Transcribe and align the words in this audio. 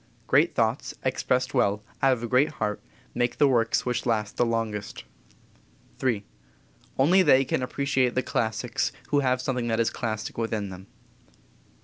Great 0.25 0.55
thoughts, 0.55 0.95
expressed 1.03 1.53
well, 1.53 1.83
out 2.01 2.13
of 2.13 2.23
a 2.23 2.27
great 2.27 2.53
heart, 2.53 2.81
make 3.13 3.37
the 3.37 3.47
works 3.47 3.85
which 3.85 4.07
last 4.07 4.35
the 4.35 4.43
longest. 4.47 5.03
III. 6.03 6.25
Only 6.97 7.21
they 7.21 7.45
can 7.45 7.61
appreciate 7.61 8.15
the 8.15 8.23
classics 8.23 8.91
who 9.09 9.19
have 9.19 9.39
something 9.43 9.67
that 9.67 9.79
is 9.79 9.91
classic 9.91 10.39
within 10.39 10.69
them. 10.69 10.87